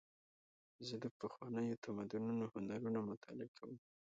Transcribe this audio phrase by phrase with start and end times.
[0.87, 3.71] زه د پخوانیو تمدنونو هنرونه مطالعه کوم.